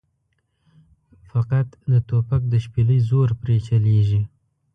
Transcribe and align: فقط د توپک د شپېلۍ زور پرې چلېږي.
فقط 1.29 1.67
د 1.91 1.93
توپک 2.07 2.41
د 2.49 2.53
شپېلۍ 2.63 2.99
زور 3.09 3.29
پرې 3.41 3.57
چلېږي. 3.67 4.21